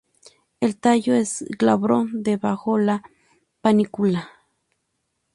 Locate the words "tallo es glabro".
0.77-2.07